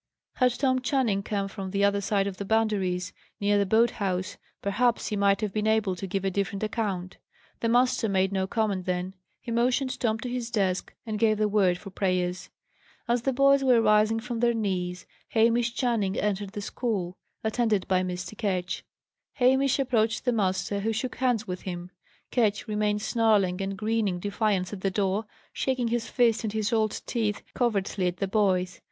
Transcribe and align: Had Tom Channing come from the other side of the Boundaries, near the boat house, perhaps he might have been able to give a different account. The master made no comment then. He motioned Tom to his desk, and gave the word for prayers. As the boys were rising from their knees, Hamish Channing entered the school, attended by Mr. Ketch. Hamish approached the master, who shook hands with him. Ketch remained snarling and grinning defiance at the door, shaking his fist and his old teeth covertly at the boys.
Had 0.37 0.53
Tom 0.57 0.81
Channing 0.81 1.21
come 1.21 1.47
from 1.47 1.69
the 1.69 1.83
other 1.83 2.01
side 2.01 2.25
of 2.25 2.37
the 2.37 2.43
Boundaries, 2.43 3.13
near 3.39 3.59
the 3.59 3.67
boat 3.67 3.91
house, 3.91 4.35
perhaps 4.59 5.09
he 5.09 5.15
might 5.15 5.41
have 5.41 5.53
been 5.53 5.67
able 5.67 5.95
to 5.95 6.07
give 6.07 6.25
a 6.25 6.31
different 6.31 6.63
account. 6.63 7.17
The 7.59 7.69
master 7.69 8.09
made 8.09 8.31
no 8.31 8.47
comment 8.47 8.87
then. 8.87 9.13
He 9.39 9.51
motioned 9.51 9.99
Tom 9.99 10.17
to 10.21 10.27
his 10.27 10.49
desk, 10.49 10.91
and 11.05 11.19
gave 11.19 11.37
the 11.37 11.47
word 11.47 11.77
for 11.77 11.91
prayers. 11.91 12.49
As 13.07 13.21
the 13.21 13.31
boys 13.31 13.63
were 13.63 13.79
rising 13.79 14.19
from 14.19 14.39
their 14.39 14.55
knees, 14.55 15.05
Hamish 15.29 15.75
Channing 15.75 16.17
entered 16.17 16.53
the 16.53 16.61
school, 16.61 17.15
attended 17.43 17.87
by 17.87 18.01
Mr. 18.01 18.35
Ketch. 18.35 18.83
Hamish 19.33 19.77
approached 19.77 20.25
the 20.25 20.33
master, 20.33 20.79
who 20.79 20.93
shook 20.93 21.17
hands 21.17 21.45
with 21.45 21.61
him. 21.61 21.91
Ketch 22.31 22.67
remained 22.67 23.03
snarling 23.03 23.61
and 23.61 23.77
grinning 23.77 24.17
defiance 24.19 24.73
at 24.73 24.81
the 24.81 24.89
door, 24.89 25.25
shaking 25.53 25.89
his 25.89 26.09
fist 26.09 26.43
and 26.43 26.53
his 26.53 26.73
old 26.73 27.03
teeth 27.05 27.43
covertly 27.53 28.07
at 28.07 28.17
the 28.17 28.27
boys. 28.27 28.79